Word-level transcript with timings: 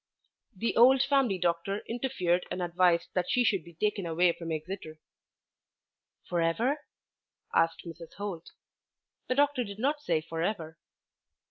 The 0.55 0.75
old 0.75 1.03
family 1.03 1.37
doctor 1.37 1.81
interfered 1.87 2.47
and 2.49 2.59
advised 2.59 3.09
that 3.13 3.29
she 3.29 3.43
should 3.43 3.63
be 3.63 3.75
taken 3.75 4.07
away 4.07 4.33
from 4.33 4.51
Exeter. 4.51 4.99
"For 6.27 6.41
ever?" 6.41 6.85
asked 7.53 7.83
Mrs. 7.85 8.11
Holt. 8.15 8.53
The 9.27 9.35
doctor 9.35 9.63
did 9.63 9.77
not 9.77 10.01
say 10.01 10.19
for 10.21 10.41
ever. 10.41 10.79